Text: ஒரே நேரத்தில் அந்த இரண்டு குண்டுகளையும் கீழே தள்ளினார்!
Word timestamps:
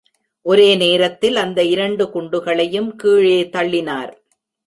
ஒரே 0.45 0.75
நேரத்தில் 0.75 1.35
அந்த 1.35 1.63
இரண்டு 1.63 2.03
குண்டுகளையும் 2.09 2.89
கீழே 2.95 3.39
தள்ளினார்! 3.51 4.11